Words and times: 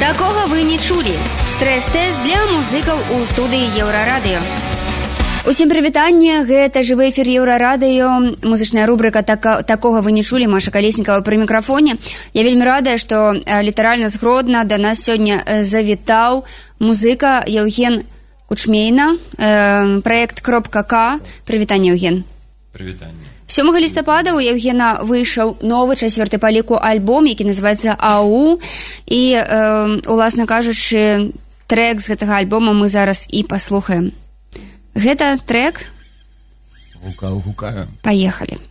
Такога 0.00 0.46
вы 0.48 0.62
не 0.64 0.78
чулі. 0.80 1.12
Стрэс-тэст 1.44 2.24
для 2.24 2.40
музыкаў 2.48 2.96
у 3.12 3.24
студыі 3.28 3.68
еўрарадыё. 3.76 4.40
Усім 5.44 5.68
прывітанне. 5.68 6.40
Гэта 6.48 6.80
жывы 6.80 7.12
эфір 7.12 7.28
еўрарадыё. 7.28 8.40
Музычная 8.40 8.88
рубрыка 8.88 9.22
така, 9.22 9.60
такога 9.62 10.00
вы 10.00 10.16
не 10.16 10.24
чулі 10.24 10.48
маша 10.48 10.72
калеснікава 10.72 11.20
пры 11.20 11.36
мікрафоне. 11.36 12.00
Я 12.32 12.42
вельмі 12.48 12.64
радая 12.64 12.96
што 12.96 13.36
літаральна 13.44 14.08
згродна 14.08 14.64
да 14.64 14.80
нас 14.80 15.04
сёння 15.04 15.44
завітаў 15.68 16.48
музыка 16.80 17.44
Яўген 17.44 18.00
кучмейна 18.48 19.20
э, 19.36 20.00
проект 20.00 20.40
кропка 20.40 20.82
к. 20.82 21.20
Прывітанне 21.44 21.92
Яўген 21.92 22.24
прывітанне 22.72 23.29
7 23.50 23.66
лістапада 23.78 24.30
у 24.34 24.38
Евгена 24.38 25.02
выйшаў 25.02 25.58
новы 25.66 25.98
чацвёрты 25.98 26.38
па 26.38 26.54
ліку 26.54 26.78
альбом 26.78 27.26
які 27.26 27.50
называется 27.50 27.98
ау 27.98 28.62
і 29.10 29.22
э, 29.34 30.06
уласна 30.06 30.46
кажучы 30.46 31.34
трек 31.66 31.98
з 31.98 32.14
гэтага 32.14 32.38
альбома 32.38 32.70
мы 32.70 32.86
зараз 32.86 33.26
і 33.26 33.42
паслухаем. 33.42 34.14
Гэта 34.94 35.42
трек 35.42 35.82
гукаю 37.02 37.42
гукаю. 37.42 37.88
Поехали 38.02 38.69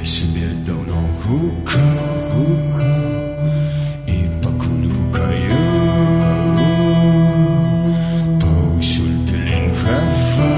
Я 0.00 0.04
себе 0.06 0.48
давно 0.64 1.08
гукаю 1.22 2.46
і 4.06 4.16
пакуль 4.42 4.88
гукаю 4.88 5.58
паўсюль 8.40 9.20
пеленгафа 9.28 10.54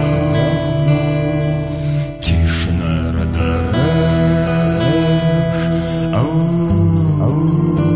цішына 2.21 2.95
радарах 3.17 4.87
ау 6.15 6.33
алло 7.27 7.91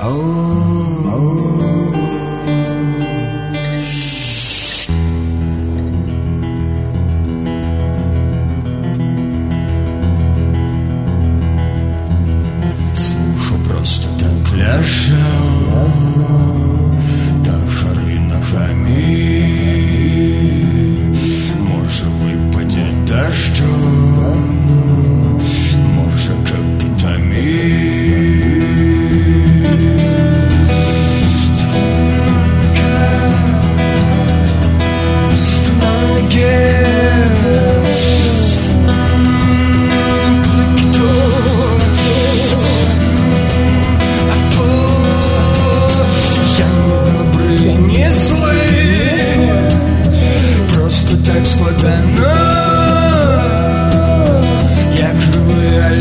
ау 0.00 0.46
Слухаў 1.16 1.69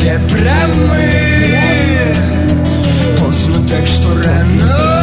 Але 0.02 0.18
прямий 0.18 1.58
Поздно 3.18 3.54
так, 3.68 3.86
що 3.86 4.08
рано 4.26 4.99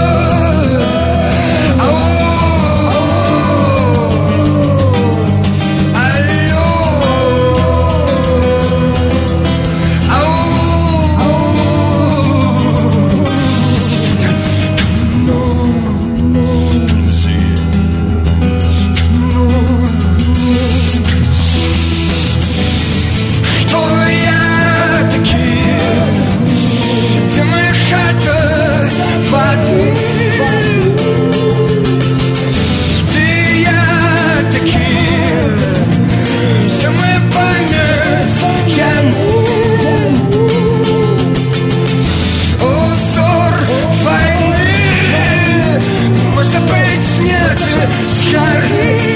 сгори, 48.07 49.07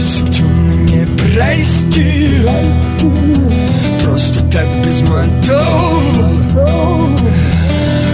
Лезь 0.00 0.20
в 0.20 0.30
темный 0.30 0.76
не 0.76 1.06
прости. 1.16 2.46
just 4.12 4.36
a 4.36 4.48
tempest 4.48 4.88
is 4.88 5.08
my 5.08 5.26
door 5.46 6.00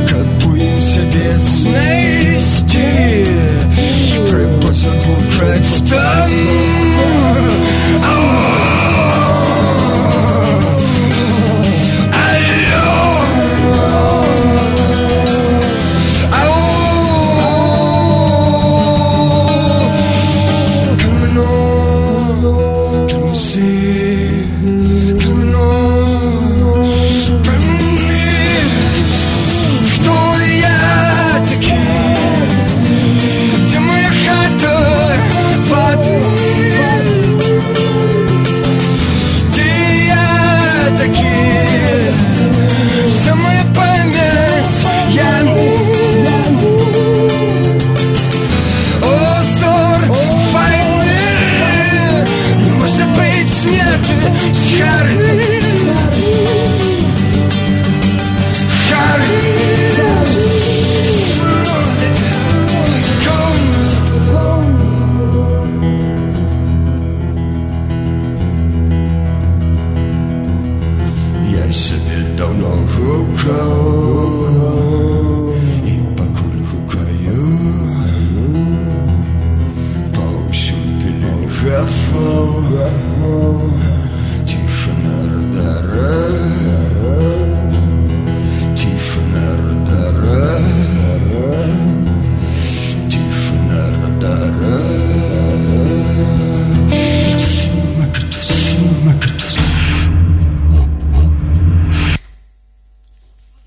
Cut 0.06 0.28
wings 0.46 0.96
and 0.96 1.40
snakes, 1.40 2.62
dear 2.62 3.24
Irrepressible 4.16 5.20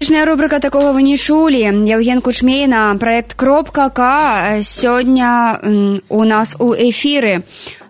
музычная 0.01 0.25
рубрика 0.25 0.61
такого 0.61 0.93
вы 0.93 1.03
не 1.03 1.17
чулі 1.17 1.59
Евген 1.59 2.21
кучмейна 2.21 2.95
проект 2.97 3.33
кропка 3.33 3.89
к 3.89 4.61
сёння 4.61 5.59
у 6.07 6.23
нас 6.23 6.55
у 6.57 6.73
эфіры 6.73 7.43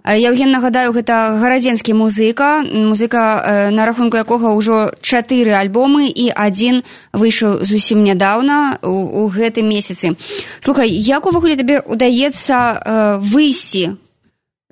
Евген 0.03 0.49
нагадаю 0.49 0.91
гэта 0.91 1.37
гарадзенскі 1.39 1.93
музыка. 1.93 2.63
Музыка 2.65 3.69
на 3.69 3.85
рахунку 3.85 4.17
якога 4.17 4.57
ўжо 4.57 4.89
чатыры 5.01 5.53
альбомы 5.53 6.09
і 6.09 6.33
адзін 6.33 6.81
выйшаў 7.13 7.61
зусім 7.61 8.01
нядаўна 8.03 8.79
у, 8.81 9.25
у 9.25 9.29
гэтым 9.29 9.69
месяцы. 9.69 10.17
Слухай 10.61 10.89
як 10.89 11.27
увогуле 11.29 11.61
табе 11.61 11.77
удаецца 11.85 13.21
выйсці 13.21 14.01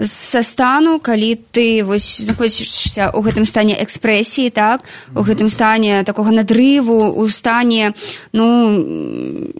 са 0.00 0.42
стану 0.42 0.98
калі 0.98 1.38
ты 1.52 1.84
вось 1.84 2.24
знаходзішся 2.24 3.12
ў 3.12 3.18
гэтым 3.22 3.44
стане 3.44 3.78
экспрэсіі 3.78 4.50
так 4.50 4.82
у 5.14 5.22
гэтым 5.22 5.48
стане 5.52 6.02
такога 6.02 6.32
надрыву 6.32 7.12
у 7.12 7.28
стане 7.28 7.94
ну 8.32 8.46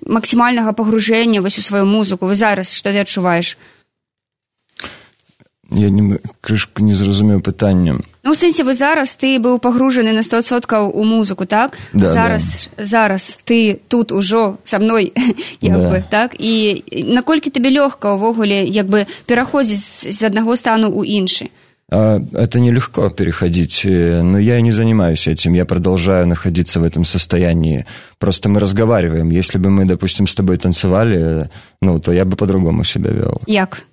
максімальнага 0.06 0.72
пагружэння 0.72 1.42
вось 1.42 1.58
у 1.58 1.62
сваю 1.62 1.86
музыку 1.86 2.26
вы 2.26 2.34
зараз 2.34 2.74
што 2.74 2.90
ты 2.90 3.04
адчуваеш 3.04 3.56
Я 5.77 5.89
не 5.89 6.19
крышку 6.41 6.83
не 6.83 6.93
зразумеў 6.93 7.41
пытаннем 7.41 8.03
ну 8.23 8.35
сэнсе 8.35 8.63
вы 8.63 8.73
зараз 8.73 9.15
ты 9.15 9.39
быў 9.39 9.59
пагружаны 9.59 10.11
на 10.13 10.23
стосоткаў 10.23 10.91
у 10.93 11.03
музыку 11.03 11.45
так 11.45 11.77
да, 11.93 12.07
зараз 12.07 12.69
да. 12.77 12.83
зараз 12.83 13.39
ты 13.45 13.79
тут 13.87 14.11
ужо 14.11 14.57
са 14.63 14.79
мной 14.79 15.13
як 15.61 15.79
да. 15.81 15.89
бы 15.89 16.03
так 16.09 16.35
і 16.39 16.83
наколькі 17.07 17.49
табе 17.49 17.69
лёгка 17.69 18.17
ўвогуле 18.17 18.65
як 18.65 18.87
бы 18.87 19.07
пераходзіць 19.25 20.11
з 20.11 20.21
аднаго 20.23 20.55
стану 20.55 20.89
ў 20.89 21.05
іншы 21.05 21.49
А, 21.89 22.19
это 22.33 22.59
нелегко 22.59 23.09
переходить, 23.09 23.81
но 23.85 24.37
я 24.37 24.57
и 24.57 24.61
не 24.61 24.71
занимаюсь 24.71 25.27
этим, 25.27 25.53
я 25.53 25.65
продолжаю 25.65 26.27
находиться 26.27 26.81
в 26.81 26.83
этом 26.83 27.05
состоянии. 27.05 27.85
Просто 28.19 28.49
мы 28.49 28.59
разговариваем. 28.59 29.29
Если 29.29 29.57
бы 29.57 29.69
мы, 29.69 29.85
допустим, 29.85 30.27
с 30.27 30.35
тобой 30.35 30.57
танцевали, 30.57 31.49
ну, 31.81 31.99
то 31.99 32.11
я 32.11 32.25
бы 32.25 32.35
по-другому 32.35 32.83
себя 32.83 33.11
вел. 33.11 33.41
Як? 33.47 33.83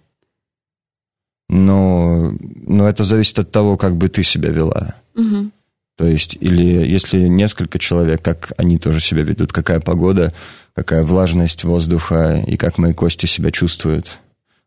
Но, 1.48 2.32
но 2.40 2.88
это 2.88 3.04
зависит 3.04 3.38
от 3.38 3.50
того, 3.50 3.76
как 3.76 3.96
бы 3.96 4.08
ты 4.08 4.22
себя 4.22 4.50
вела. 4.50 4.94
Угу. 5.14 5.50
То 5.96 6.06
есть, 6.06 6.36
или 6.40 6.64
если 6.64 7.28
несколько 7.28 7.78
человек, 7.78 8.22
как 8.22 8.52
они 8.56 8.78
тоже 8.78 9.00
себя 9.00 9.22
ведут, 9.22 9.52
какая 9.52 9.80
погода, 9.80 10.32
какая 10.74 11.04
влажность 11.04 11.62
воздуха 11.62 12.42
и 12.46 12.56
как 12.56 12.78
мои 12.78 12.92
кости 12.92 13.26
себя 13.26 13.52
чувствуют. 13.52 14.18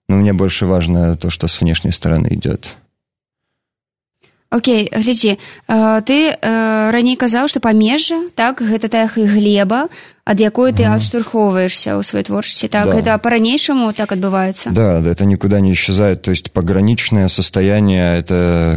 Но 0.07 0.15
мне 0.15 0.31
больше 0.31 0.65
важно 0.65 1.17
то, 1.17 1.29
что 1.29 1.47
с 1.47 1.59
внешней 1.59 1.91
стороны 1.91 2.27
идет. 2.31 2.77
Окей, 4.52 4.84
глядзі 4.92 5.40
ты 6.04 6.36
раней 6.92 7.16
казаў 7.16 7.48
што 7.48 7.56
памежжа 7.64 8.28
так 8.36 8.60
гэта 8.60 8.92
тая 8.92 9.08
і 9.16 9.24
глеба 9.24 9.88
ад 10.28 10.38
якой 10.44 10.76
ты 10.76 10.84
адштурхоўваешься 10.84 11.96
ў 11.96 12.04
сваёй 12.04 12.28
творчасці 12.28 12.68
так 12.68 12.84
Да. 12.84 12.92
гэта 12.92 13.16
по-ранейшаму 13.16 13.96
так 13.96 14.12
адбываецца 14.12 14.76
Да, 14.76 15.00
да, 15.00 15.08
это 15.08 15.24
никуда 15.24 15.60
не 15.60 15.72
исчезает. 15.72 16.20
То 16.20 16.30
есть 16.30 16.52
пограничное 16.52 17.28
состояние, 17.28 18.18
это 18.18 18.76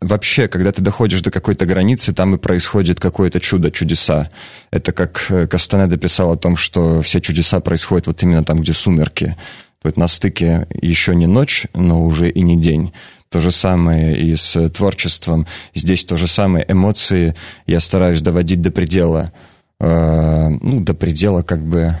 вообще, 0.00 0.46
когда 0.46 0.70
ты 0.70 0.82
доходишь 0.82 1.20
до 1.22 1.32
какой-то 1.32 1.66
границы, 1.66 2.14
там 2.14 2.36
и 2.36 2.38
происходит 2.38 3.00
какое-то 3.00 3.40
чудо, 3.40 3.72
чудеса. 3.72 4.30
Это 4.70 4.92
как 4.92 5.26
э, 5.30 5.48
Кастанеда 5.48 5.96
писал 5.96 6.30
о 6.30 6.36
том, 6.36 6.56
что 6.56 7.02
все 7.02 7.20
чудеса 7.20 7.58
происходят 7.58 8.06
вот 8.06 8.22
именно 8.22 8.44
там, 8.44 8.58
где 8.58 8.72
сумерки. 8.72 9.34
Вот 9.82 9.96
на 9.96 10.06
стыке 10.06 10.68
еще 10.80 11.16
не 11.16 11.26
ночь, 11.26 11.66
но 11.74 12.04
уже 12.04 12.30
и 12.30 12.40
не 12.42 12.56
день. 12.56 12.92
То 13.32 13.40
же 13.40 13.50
самое 13.50 14.16
и 14.16 14.36
с 14.36 14.68
творчеством. 14.70 15.46
Здесь 15.74 16.04
то 16.04 16.16
же 16.16 16.26
самое. 16.26 16.64
Эмоции 16.66 17.34
я 17.66 17.80
стараюсь 17.80 18.22
доводить 18.22 18.62
до 18.62 18.70
предела. 18.70 19.32
Э, 19.80 20.48
ну, 20.48 20.80
до 20.80 20.94
предела 20.94 21.42
как 21.42 21.60
бы 21.62 21.94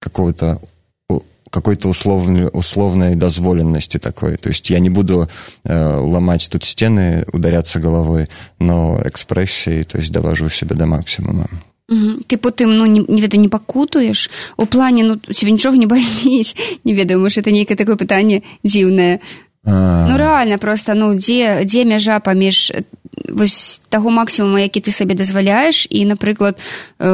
какого-то 0.00 0.60
у- 1.08 1.20
какой-то 1.50 1.88
условной, 1.88 2.48
условной 2.52 3.14
дозволенности 3.14 3.98
такой. 3.98 4.36
То 4.36 4.48
есть 4.48 4.70
я 4.70 4.78
не 4.78 4.90
буду 4.90 5.28
э, 5.64 5.96
ломать 5.96 6.48
тут 6.50 6.64
стены, 6.64 7.26
ударяться 7.32 7.78
головой, 7.78 8.28
но 8.58 9.00
экспрессией, 9.04 9.84
то 9.84 9.98
есть 9.98 10.12
довожу 10.12 10.48
себя 10.48 10.76
до 10.76 10.86
максимума. 10.86 11.48
Мгм. 11.86 12.22
ты 12.26 12.38
потым 12.38 12.78
ну 12.78 12.86
не, 12.86 13.00
не 13.00 13.20
ведаю 13.20 13.42
не 13.42 13.48
пакутуеш 13.48 14.30
у 14.56 14.64
плане 14.64 15.04
ну 15.04 15.20
у 15.28 15.32
тебе 15.34 15.52
нічога 15.52 15.76
не 15.76 15.86
баліць 15.86 16.56
не 16.82 16.94
ведаю 16.94 17.20
может 17.20 17.44
это 17.44 17.52
нейкае 17.52 17.76
такое 17.76 17.96
пытанне 17.96 18.40
дзіўнае 18.64 19.20
А, 19.20 19.20
ну 19.64 20.16
рэальна 20.16 20.58
просто 20.58 20.94
ну 20.94 21.14
дзе 21.14 21.64
дзе 21.64 21.84
мяжа 21.84 22.20
паміж 22.20 22.70
э, 22.70 22.84
вось 23.32 23.80
таго 23.88 24.10
максімума 24.10 24.60
які 24.60 24.80
ты 24.80 24.90
сабе 24.90 25.14
дазваляеш 25.14 25.86
і 25.90 26.04
напрыклад 26.04 26.60
э, 26.98 27.08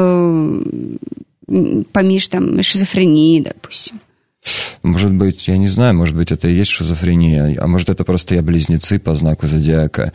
м, 1.49 1.85
паміж 1.91 2.27
там 2.27 2.61
шизофрэніі 2.61 3.41
допустим 3.47 3.99
Может 4.83 5.13
быть, 5.13 5.47
я 5.47 5.57
не 5.57 5.67
знаю, 5.67 5.93
может 5.93 6.15
быть, 6.15 6.31
это 6.31 6.47
и 6.47 6.55
есть 6.55 6.71
шизофрения, 6.71 7.55
а 7.61 7.67
может, 7.67 7.89
это 7.89 8.03
просто 8.03 8.33
я 8.35 8.41
близнецы 8.41 8.97
по 8.97 9.13
знаку 9.13 9.45
зодиака. 9.45 10.13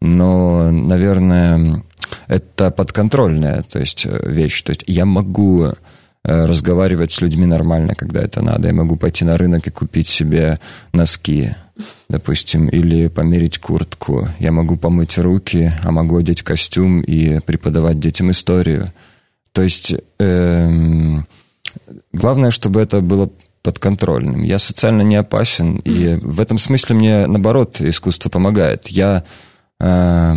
Но, 0.00 0.70
наверное, 0.72 1.84
это 2.26 2.70
подконтрольная 2.70 3.62
то 3.62 3.78
есть, 3.78 4.06
э, 4.06 4.28
вещь. 4.28 4.62
То 4.62 4.70
есть 4.70 4.84
я 4.86 5.04
могу 5.04 5.66
э, 5.66 5.72
разговаривать 6.24 7.12
с 7.12 7.20
людьми 7.20 7.46
нормально, 7.46 7.94
когда 7.94 8.20
это 8.20 8.42
надо. 8.42 8.68
Я 8.68 8.74
могу 8.74 8.96
пойти 8.96 9.24
на 9.24 9.36
рынок 9.36 9.66
и 9.66 9.70
купить 9.70 10.08
себе 10.08 10.58
носки, 10.92 11.54
допустим, 12.09 12.69
или 12.69 13.07
померить 13.07 13.59
куртку. 13.59 14.27
Я 14.39 14.51
могу 14.51 14.77
помыть 14.77 15.17
руки, 15.17 15.71
а 15.83 15.91
могу 15.91 16.17
одеть 16.17 16.43
костюм 16.43 17.01
и 17.01 17.39
преподавать 17.39 17.99
детям 17.99 18.31
историю. 18.31 18.91
То 19.51 19.61
есть 19.61 19.93
эм, 20.19 21.25
главное, 22.11 22.51
чтобы 22.51 22.81
это 22.81 23.01
было 23.01 23.29
подконтрольным. 23.61 24.41
Я 24.41 24.59
социально 24.59 25.01
не 25.01 25.15
опасен, 25.15 25.77
и 25.77 26.15
в 26.21 26.41
этом 26.41 26.57
смысле 26.57 26.95
мне, 26.95 27.27
наоборот, 27.27 27.79
искусство 27.79 28.29
помогает. 28.29 28.87
Я, 28.89 29.23
э, 29.79 30.33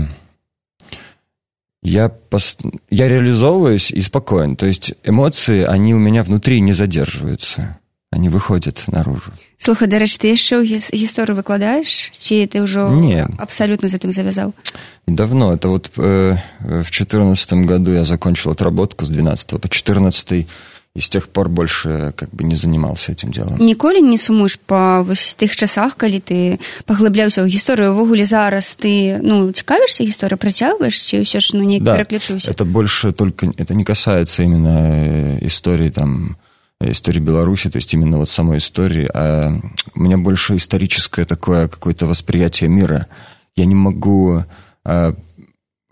я, 1.82 2.12
пос- 2.30 2.80
я 2.88 3.08
реализовываюсь 3.08 3.90
и 3.90 4.00
спокоен. 4.00 4.54
То 4.56 4.66
есть 4.66 4.94
эмоции, 5.02 5.64
они 5.64 5.92
у 5.92 5.98
меня 5.98 6.22
внутри 6.22 6.60
не 6.60 6.72
задерживаются. 6.72 7.78
Они 8.15 8.27
выходят 8.27 8.83
наружу. 8.87 9.31
слухай 9.57 9.87
дарэч 9.87 10.17
ты 10.19 10.27
яшчэ 10.35 10.59
ў 10.59 10.63
гіс- 10.67 10.91
гісторыю 10.91 11.35
выкладаеш 11.39 12.11
ці 12.17 12.43
ты 12.45 12.59
ўжо 12.63 12.89
Не. 12.99 13.27
абсалютна 13.39 13.87
за 13.87 13.97
тым 13.97 14.11
завязаў 14.11 14.53
Давно, 15.07 15.53
это 15.53 15.67
вот 15.69 15.91
э, 15.97 16.35
в 16.59 16.83
2014 16.91 17.53
году 17.65 17.93
я 17.93 18.03
закончил 18.03 18.51
отработку 18.51 19.05
с 19.05 19.09
12 19.09 19.59
по 19.61 19.67
14 19.69 20.45
и 20.93 20.99
с 20.99 21.07
тех 21.07 21.29
пор 21.29 21.47
больше 21.47 22.11
как 22.17 22.29
бы 22.35 22.43
не 22.43 22.55
занимался 22.55 23.13
этим 23.13 23.31
делом. 23.31 23.55
ніколі 23.63 24.01
не 24.01 24.17
сумуеш 24.17 24.59
па 24.65 25.01
вось 25.03 25.37
тых 25.39 25.55
часах 25.55 25.95
калі 25.95 26.19
ты 26.19 26.59
паглыбляўся 26.85 27.41
ў 27.43 27.47
гісторыю 27.47 27.93
увогуле 27.95 28.25
зараз 28.25 28.75
ты 28.75 29.19
ну 29.23 29.51
цікавішся 29.55 30.03
гісторыя 30.03 30.35
працягваеш 30.35 30.99
ці 30.99 31.23
ўсё 31.23 31.39
ж 31.39 31.55
ну 31.55 31.63
неяк 31.63 31.83
Да, 31.83 31.95
пераключыўся 31.95 32.51
это 32.51 32.65
больше 32.65 33.13
только, 33.13 33.45
это 33.57 33.73
не 33.73 33.85
касается 33.85 34.43
именно 34.43 35.39
э, 35.39 35.45
истории 35.47 35.89
там, 35.89 36.35
э, 36.35 36.44
истории 36.80 37.20
Беларуси, 37.20 37.70
то 37.70 37.76
есть 37.76 37.92
именно 37.94 38.18
вот 38.18 38.28
самой 38.28 38.58
истории, 38.58 39.08
а 39.12 39.60
у 39.94 40.00
меня 40.00 40.18
больше 40.18 40.56
историческое 40.56 41.24
такое 41.24 41.68
какое-то 41.68 42.06
восприятие 42.06 42.68
мира. 42.68 43.06
Я 43.56 43.64
не 43.64 43.74
могу 43.74 44.44
э, 44.84 45.12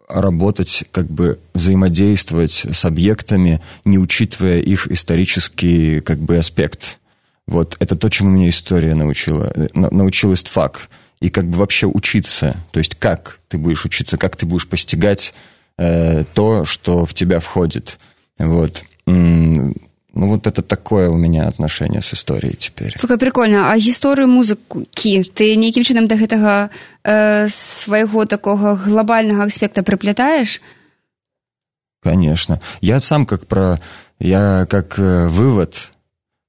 работать, 0.08 0.84
как 0.90 1.06
бы 1.10 1.40
взаимодействовать 1.54 2.66
с 2.70 2.84
объектами, 2.84 3.60
не 3.84 3.98
учитывая 3.98 4.58
их 4.58 4.86
исторический 4.90 6.00
как 6.00 6.18
бы 6.18 6.36
аспект. 6.36 6.98
Вот 7.46 7.76
это 7.78 7.96
то, 7.96 8.08
чему 8.08 8.30
меня 8.30 8.48
история 8.48 8.94
научила, 8.94 9.50
э, 9.54 9.68
на- 9.74 9.90
научил 9.90 10.34
истфак. 10.34 10.88
И 11.20 11.30
как 11.30 11.46
бы 11.48 11.56
вообще 11.58 11.86
учиться, 11.86 12.56
то 12.70 12.78
есть 12.78 12.96
как 12.96 13.40
ты 13.48 13.56
будешь 13.56 13.86
учиться, 13.86 14.18
как 14.18 14.36
ты 14.36 14.44
будешь 14.44 14.68
постигать 14.68 15.32
э, 15.78 16.24
то, 16.34 16.66
что 16.66 17.06
в 17.06 17.14
тебя 17.14 17.40
входит. 17.40 17.98
Вот. 18.38 18.84
М, 20.13 20.21
Ну, 20.21 20.27
вот 20.27 20.47
это 20.47 20.63
такое 20.63 21.07
у 21.09 21.17
меня 21.17 21.47
отношение 21.47 22.01
с 22.01 22.13
историей 22.13 22.55
теперь. 22.57 22.97
слухай 22.97 23.17
прикольна 23.17 23.71
а 23.71 23.77
гісторыю 23.77 24.27
музыкі 24.27 25.21
ты 25.37 25.55
нейкім 25.55 25.83
чынам 25.85 26.07
да 26.07 26.15
гэтага 26.17 26.69
э, 27.05 27.47
свайго 27.47 28.25
такога 28.25 28.75
глобальнага 28.75 29.43
аспекта 29.45 29.83
прыплятаеш 29.83 30.61
Конечно. 32.01 32.59
Я 32.81 32.99
сам 33.01 33.25
как 33.25 33.45
про... 33.45 33.79
Я 34.19 34.65
как 34.69 34.97
э, 34.99 35.27
вывод 35.27 35.91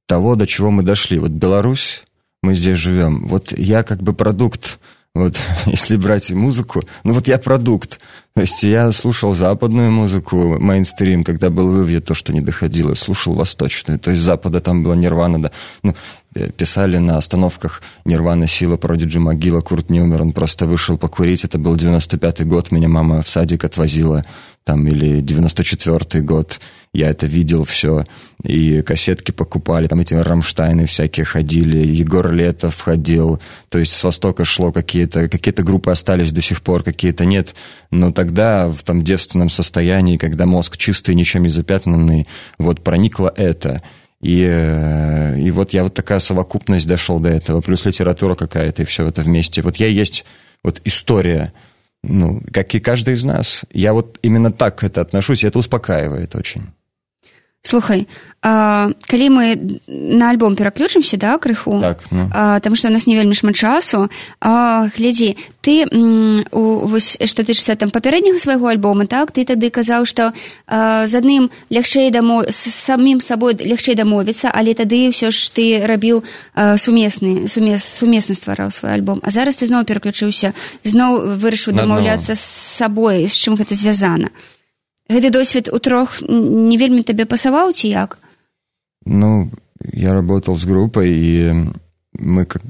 того, 0.06 0.36
до 0.36 0.46
чего 0.46 0.70
мы 0.70 0.82
дошли. 0.82 1.18
Вот 1.18 1.30
Беларусь, 1.30 2.04
мы 2.42 2.54
здесь 2.54 2.78
живем. 2.78 3.26
Вот 3.28 3.52
я 3.52 3.82
как 3.82 4.00
бы 4.02 4.12
продукт, 4.14 4.78
вот 5.15 5.39
если 5.65 5.95
брать 5.95 6.29
музыку, 6.31 6.83
ну 7.03 7.13
вот 7.13 7.27
я 7.27 7.39
продукт. 7.39 7.99
То 8.35 8.41
есть 8.41 8.63
я 8.63 8.91
слушал 8.91 9.33
западную 9.33 9.93
музыку, 9.93 10.59
мейнстрим, 10.59 11.23
когда 11.23 11.49
был 11.49 11.71
в 11.71 11.83
Иве, 11.83 12.01
то, 12.01 12.13
что 12.13 12.33
не 12.33 12.41
доходило, 12.41 12.93
слушал 12.93 13.33
восточную. 13.33 13.97
То 13.97 14.11
есть 14.11 14.21
запада 14.21 14.59
там 14.59 14.83
была 14.83 14.93
Нирвана, 14.93 15.41
да. 15.41 15.51
Ну, 15.83 15.95
э, 16.35 16.51
писали 16.51 16.97
на 16.97 17.17
остановках 17.17 17.81
Нирвана, 18.03 18.45
Сила, 18.45 18.75
Продиджи, 18.75 19.21
Могила, 19.21 19.61
Курт 19.61 19.89
не 19.89 20.01
умер, 20.01 20.21
он 20.21 20.33
просто 20.33 20.65
вышел 20.65 20.97
покурить. 20.97 21.45
Это 21.45 21.57
был 21.57 21.77
95-й 21.77 22.43
год, 22.43 22.71
меня 22.71 22.89
мама 22.89 23.21
в 23.21 23.29
садик 23.29 23.63
отвозила. 23.63 24.25
Там, 24.65 24.87
или 24.87 25.21
94-й 25.21 26.21
год, 26.21 26.59
я 26.91 27.09
это 27.09 27.27
видел 27.27 27.63
все, 27.63 28.03
и 28.43 28.81
кассетки 28.81 29.31
покупали, 29.31 29.87
там 29.87 29.99
эти 29.99 30.15
Рамштайны 30.15 30.87
всякие 30.87 31.25
ходили, 31.25 31.85
Егор 31.85 32.31
Летов 32.31 32.81
ходил, 32.81 33.39
то 33.69 33.77
есть 33.77 33.93
с 33.93 34.03
Востока 34.03 34.43
шло 34.43 34.71
какие-то, 34.71 35.29
какие-то 35.29 35.63
группы 35.63 35.91
остались 35.91 36.31
до 36.31 36.41
сих 36.41 36.61
пор, 36.61 36.83
какие-то 36.83 37.25
нет, 37.25 37.55
но 37.91 38.11
тогда 38.11 38.67
в 38.67 38.81
том 38.83 39.03
девственном 39.03 39.49
состоянии, 39.49 40.17
когда 40.17 40.45
мозг 40.45 40.77
чистый, 40.77 41.15
ничем 41.15 41.43
не 41.43 41.49
запятнанный, 41.49 42.27
вот 42.57 42.83
проникло 42.83 43.31
это– 43.35 43.81
и, 44.21 44.43
э, 44.43 45.39
и 45.39 45.51
вот 45.51 45.73
я 45.73 45.83
вот 45.83 45.93
такая 45.93 46.17
совокупность 46.17 46.87
дошел 46.87 47.19
до 47.19 47.29
этого, 47.29 47.61
плюс 47.61 47.85
литература 47.85 48.33
какая-то, 48.33 48.81
и 48.81 48.85
все 48.85 49.05
это 49.05 49.21
вместе. 49.21 49.61
Вот 49.61 49.75
я 49.75 49.85
есть 49.85 50.25
вот 50.63 50.81
история, 50.83 51.53
ну, 52.07 52.41
как 52.51 52.73
и 52.75 52.79
каждый 52.79 53.13
из 53.13 53.25
нас. 53.25 53.65
Я 53.71 53.93
вот 53.93 54.19
именно 54.21 54.51
так 54.51 54.83
это 54.83 55.01
отношусь, 55.01 55.43
и 55.43 55.47
это 55.47 55.59
успокаивает 55.59 56.35
очень. 56.35 56.71
Слухай, 57.65 58.07
а, 58.43 58.91
калі 59.09 59.29
мы 59.33 59.45
на 59.87 60.29
альбом 60.29 60.55
пераключымся 60.55 61.17
да 61.17 61.39
крыху? 61.39 61.81
Так, 61.81 62.03
ну. 62.11 62.29
а, 62.31 62.59
там 62.59 62.75
што 62.75 62.89
у 62.89 62.91
нас 62.91 63.07
не 63.07 63.15
вельмі 63.17 63.33
шмат 63.33 63.55
часу. 63.57 64.07
А, 64.39 64.85
глядзі 64.93 65.33
ты 65.65 65.81
м, 65.89 66.45
у, 66.53 66.85
вось 66.85 67.17
што 67.25 67.41
тычыцца 67.41 67.73
там 67.73 67.89
папярэдняга 67.89 68.37
свайго 68.37 68.69
альбома 68.69 69.09
так? 69.09 69.33
Ты 69.33 69.49
тады 69.49 69.73
казаў 69.73 70.05
што 70.05 70.29
а, 70.69 71.07
з 71.09 71.17
адным 71.17 71.49
лягчэй 71.73 72.13
дамо 72.13 72.45
з 72.45 72.53
самім 72.53 73.17
сабой 73.17 73.57
лягчэй 73.57 73.97
дамовіцца 73.97 74.53
але 74.53 74.77
тады 74.77 75.09
ўсё 75.09 75.33
ж 75.33 75.49
ты 75.49 75.81
рабіў 75.81 76.21
а, 76.53 76.77
сумесны 76.77 77.49
сумес 77.49 77.81
сумесна 77.81 78.37
ствараў 78.37 78.69
свой 78.69 78.93
альбом. 78.93 79.25
А 79.25 79.33
зараз 79.33 79.57
ты 79.57 79.65
зноў 79.65 79.89
пераключыўся 79.89 80.53
зноў 80.85 81.33
вырашыў 81.41 81.73
дамаўляцца 81.73 82.37
з 82.37 82.45
сабой 82.77 83.25
з 83.25 83.33
чым 83.33 83.57
гэта 83.57 83.73
звязана 83.73 84.29
гэты 85.08 85.30
досвед 85.30 85.68
у 85.72 85.78
трох 85.78 86.22
не 86.22 86.76
вельмі 86.76 87.02
табе 87.02 87.26
пасаваў 87.26 87.72
ці 87.72 87.88
як 87.88 88.18
ну 89.04 89.50
я 89.92 90.12
работал 90.12 90.56
с 90.56 90.64
группой 90.64 91.10
и 91.10 91.52
мы 92.14 92.46
как 92.46 92.62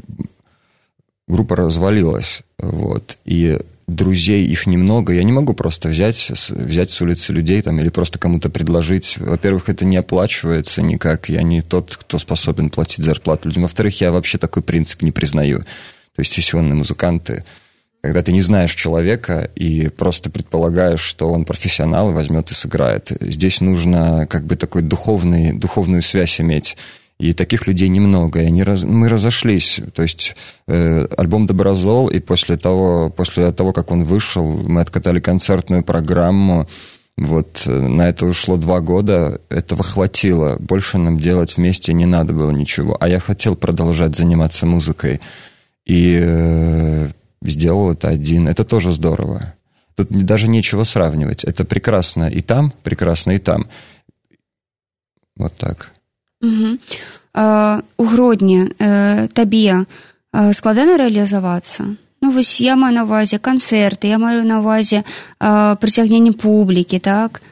группа 1.29 1.57
развалилась 1.57 2.43
вот 2.59 3.19
и 3.25 3.59
друзей 3.87 4.47
их 4.47 4.67
немного 4.67 5.13
я 5.13 5.25
не 5.25 5.33
могу 5.33 5.53
просто 5.53 5.89
взять 5.89 6.31
взять 6.49 6.91
с 6.91 7.01
улицы 7.01 7.33
людей 7.33 7.61
там 7.63 7.81
или 7.81 7.89
просто 7.89 8.19
кому-то 8.19 8.49
предложить 8.49 9.19
во-первых 9.19 9.69
это 9.69 9.85
не 9.85 9.97
оплачивается 9.97 10.83
никак 10.83 11.29
я 11.29 11.43
не 11.43 11.61
тот 11.61 11.97
кто 11.97 12.19
способен 12.19 12.71
платить 12.71 13.05
зарплату 13.05 13.49
людям 13.49 13.65
во-вторых 13.65 14.01
я 14.01 14.13
вообще 14.13 14.39
такой 14.39 14.63
принцип 14.63 15.03
не 15.03 15.13
признаю 15.13 15.61
то 15.61 16.21
есть 16.21 16.33
сессионные 16.33 16.75
музыканты 16.75 17.45
когда 18.06 18.22
ты 18.22 18.32
не 18.32 18.40
знаешь 18.40 18.76
человека 18.76 19.50
и 19.56 19.90
просто 19.90 20.30
предполагаешь, 20.30 21.00
что 21.00 21.32
он 21.32 21.44
профессионал 21.44 22.12
и 22.12 22.14
возьмет 22.14 22.52
и 22.52 22.54
сыграет. 22.54 23.12
Здесь 23.20 23.62
нужно 23.62 24.28
как 24.28 24.46
бы 24.46 24.56
такой 24.56 24.84
духовный, 24.84 25.54
духовную 25.54 26.04
связь 26.04 26.40
иметь. 26.40 26.78
И 27.18 27.34
таких 27.34 27.66
людей 27.66 27.88
немного, 27.88 28.42
и 28.42 28.46
они 28.46 28.62
раз, 28.62 28.84
мы 28.84 29.08
разошлись. 29.08 29.80
То 29.94 30.04
есть 30.04 30.36
э, 30.68 31.08
альбом 31.18 31.48
«Доброзол», 31.48 32.10
и 32.10 32.20
после 32.20 32.58
того, 32.58 33.10
после 33.10 33.52
того, 33.54 33.74
как 33.74 33.90
он 33.90 34.04
вышел, 34.04 34.46
мы 34.46 34.82
откатали 34.82 35.20
концертную 35.20 35.84
программу. 35.84 36.68
Вот 37.18 37.64
э, 37.66 37.72
на 37.72 38.10
это 38.10 38.26
ушло 38.26 38.58
два 38.58 38.82
года, 38.82 39.42
этого 39.50 39.82
хватило. 39.82 40.58
Больше 40.60 40.98
нам 40.98 41.18
делать 41.18 41.58
вместе 41.58 41.94
не 41.94 42.06
надо 42.06 42.34
было 42.34 42.52
ничего. 42.52 42.98
А 43.00 43.08
я 43.08 43.20
хотел 43.20 43.56
продолжать 43.56 44.16
заниматься 44.16 44.66
музыкой. 44.66 45.22
И 45.86 46.20
э, 46.22 47.10
сделал 47.45 47.93
это 47.93 48.09
один. 48.09 48.49
Это 48.49 48.65
тоже 48.65 48.93
здорово. 48.93 49.55
Тут 49.95 50.09
даже 50.11 50.49
нечего 50.49 50.85
сравнивать. 50.85 51.45
Это 51.45 51.65
прекрасно 51.65 52.29
и 52.29 52.41
там, 52.41 52.73
прекрасно 52.83 53.33
и 53.33 53.39
там. 53.39 53.69
Вот 55.37 55.55
так. 55.57 55.93
Угу. 56.43 56.79
А, 57.33 57.81
у 57.97 58.05
Гродні 58.05 58.73
э, 58.79 59.29
табе 59.33 59.87
э, 60.33 60.53
складана 60.53 60.97
рэалізавацца 60.97 61.97
ну 62.23 62.33
вось 62.33 62.61
я 62.61 62.77
маю 62.77 62.95
на 62.95 63.05
увазе 63.05 63.39
канцэрты 63.39 64.09
я 64.09 64.19
маю 64.19 64.45
на 64.45 64.61
увазе 64.61 65.05
э, 65.39 65.77
прыцягненне 65.77 66.33
публікі 66.33 66.99
так 66.99 67.43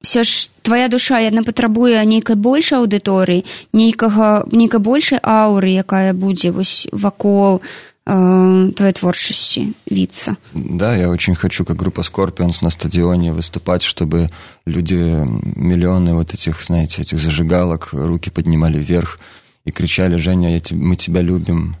все 0.00 0.22
ж 0.22 0.50
твоя 0.62 0.88
душа 0.88 1.18
яна 1.20 1.42
патрабуе 1.42 2.04
нейкай 2.06 2.36
большай 2.36 2.78
аўдыторыі 2.78 3.44
нейкага 3.72 4.46
нейкай 4.52 4.80
большай 4.80 5.18
ауры 5.22 5.74
якая 5.74 6.12
будзе 6.14 6.50
вось 6.50 6.86
вакол 6.92 7.60
э, 8.05 8.71
твоей 8.75 8.93
творчести 8.93 9.73
виться. 9.89 10.37
Да, 10.53 10.95
я 10.95 11.09
очень 11.09 11.35
хочу, 11.35 11.65
как 11.65 11.77
группа 11.77 12.01
Scorpions 12.01 12.57
на 12.61 12.69
стадионе 12.69 13.33
выступать, 13.33 13.83
чтобы 13.83 14.29
люди, 14.65 14.93
миллионы 14.95 16.13
вот 16.13 16.33
этих, 16.33 16.61
знаете, 16.61 17.01
этих 17.01 17.19
зажигалок, 17.19 17.89
руки 17.91 18.29
поднимали 18.29 18.77
вверх 18.77 19.19
и 19.65 19.71
кричали, 19.71 20.17
Женя, 20.17 20.55
я, 20.55 20.61
мы 20.71 20.95
тебя 20.95 21.21
любим, 21.21 21.75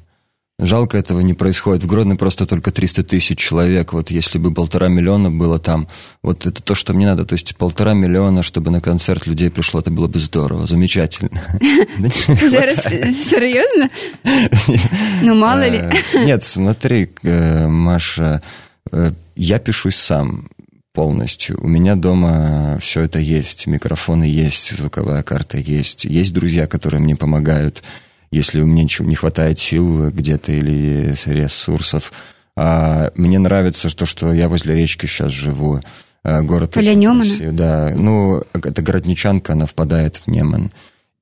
Жалко, 0.59 0.97
этого 0.97 1.19
не 1.21 1.33
происходит. 1.33 1.83
В 1.83 1.87
Гродно 1.87 2.15
просто 2.15 2.45
только 2.45 2.71
300 2.71 3.03
тысяч 3.03 3.39
человек. 3.39 3.91
Вот 3.91 4.11
если 4.11 4.37
бы 4.37 4.53
полтора 4.53 4.87
миллиона 4.87 5.31
было 5.31 5.57
там, 5.57 5.87
вот 6.21 6.45
это 6.45 6.61
то, 6.61 6.75
что 6.75 6.93
мне 6.93 7.07
надо. 7.07 7.25
То 7.25 7.33
есть 7.33 7.55
полтора 7.55 7.93
миллиона, 7.93 8.43
чтобы 8.43 8.69
на 8.69 8.79
концерт 8.79 9.25
людей 9.25 9.49
пришло, 9.49 9.79
это 9.79 9.89
было 9.89 10.07
бы 10.07 10.19
здорово, 10.19 10.67
замечательно. 10.67 11.41
Серьезно? 13.23 13.89
Ну, 15.21 15.35
мало 15.35 15.67
ли. 15.67 15.77
Э, 15.77 16.25
нет, 16.25 16.43
смотри, 16.43 17.09
э, 17.23 17.67
Маша, 17.67 18.41
э, 18.91 19.11
я 19.35 19.59
пишусь 19.59 19.95
сам 19.95 20.49
полностью. 20.93 21.59
У 21.61 21.67
меня 21.67 21.95
дома 21.95 22.77
все 22.79 23.01
это 23.01 23.19
есть. 23.19 23.65
Микрофоны 23.67 24.25
есть, 24.25 24.77
звуковая 24.77 25.23
карта 25.23 25.57
есть. 25.57 26.05
Есть 26.05 26.33
друзья, 26.33 26.67
которые 26.67 27.01
мне 27.01 27.15
помогают 27.15 27.83
если 28.33 28.61
у 28.61 28.65
меня 28.65 28.87
не 28.99 29.15
хватает 29.15 29.59
сил 29.59 30.09
где-то 30.09 30.51
или 30.51 31.15
ресурсов. 31.25 32.11
А 32.55 33.11
мне 33.15 33.39
нравится 33.39 33.95
то, 33.95 34.05
что 34.05 34.33
я 34.33 34.49
возле 34.49 34.75
речки 34.75 35.05
сейчас 35.05 35.31
живу. 35.31 35.79
А, 36.23 36.41
город 36.41 36.71
Поля 36.71 36.93
Немана? 36.93 37.51
Да, 37.51 37.93
ну, 37.95 38.43
это 38.53 38.81
городничанка, 38.81 39.53
она 39.53 39.65
впадает 39.65 40.17
в 40.17 40.27
Неман. 40.27 40.71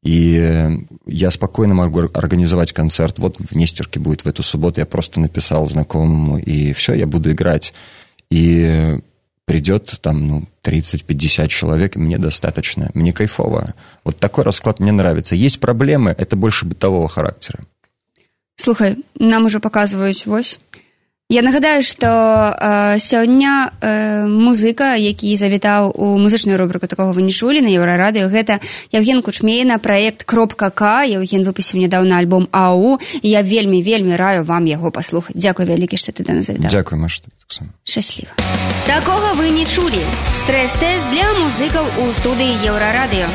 И 0.04 0.70
я 1.06 1.32
спокойно 1.32 1.76
могу 1.76 2.10
организовать 2.14 2.74
концерт. 2.74 3.20
Вот 3.20 3.38
в 3.38 3.56
Нестерке 3.56 4.00
будет 4.00 4.24
в 4.24 4.28
эту 4.28 4.42
субботу. 4.42 4.80
Я 4.80 4.86
просто 4.86 5.20
написал 5.20 5.70
знакомому, 5.70 6.38
и 6.40 6.74
все, 6.74 6.94
я 6.94 7.08
буду 7.08 7.32
играть. 7.32 7.74
И 8.32 9.00
придет 9.52 10.00
там, 10.02 10.28
ну, 10.28 10.44
30-50 10.64 11.50
человек, 11.50 11.98
мне 11.98 12.18
достаточно. 12.18 12.90
Мне 12.94 13.12
кайфово. 13.12 13.74
Вот 14.06 14.18
такой 14.18 14.46
расклад 14.46 14.80
мне 14.80 14.94
нравится. 14.94 15.36
Есть 15.36 15.60
проблемы, 15.60 16.16
это 16.18 16.38
больше 16.38 16.66
бытового 16.66 17.10
характера. 17.10 17.60
Слухай, 18.56 18.96
нам 19.20 19.46
уже 19.46 19.60
показываюць 19.60 20.26
вось 20.26 20.62
Я 21.32 21.42
нагадаю, 21.42 21.82
што 21.82 22.08
э, 22.08 23.00
сёння 23.00 23.72
э, 23.80 24.28
музыка, 24.28 25.00
які 25.00 25.32
завітаў 25.38 25.96
у 25.96 26.20
музычную 26.20 26.58
рубрыку 26.60 26.88
такого 26.88 27.14
вы 27.14 27.22
не 27.22 27.32
чулі 27.32 27.64
на 27.64 27.72
еўрарадыё 27.72 28.28
гэта 28.28 28.60
Евген 28.92 29.22
Кучмейна 29.22 29.80
праект 29.80 30.24
кропка 30.24 30.70
К 30.70 31.08
Евген 31.08 31.48
выпусціў 31.48 31.80
нядаўна 31.80 32.20
альбом 32.20 32.52
АУ 32.52 33.00
і 33.24 33.30
я 33.30 33.42
вельмі 33.48 33.80
вельмі 33.80 34.20
раю 34.20 34.44
вам 34.44 34.68
яго 34.68 34.92
паслухаць. 34.92 35.32
Дзякуй 35.40 35.72
вялікі 35.72 35.96
што 35.96 36.12
ты 36.12 36.28
да 36.28 36.36
нас 36.36 36.52
завітаў 36.52 36.68
Дзякуй 36.68 37.00
Маш 37.00 37.24
шчасліва. 37.88 38.36
Такога 38.84 39.32
вы 39.40 39.56
не 39.56 39.64
чулі. 39.64 40.04
Стрэс-тэст 40.36 41.08
для 41.16 41.32
музыкаў 41.40 41.88
у 42.04 42.12
студыі 42.12 42.60
еўрарадыё 42.60 43.32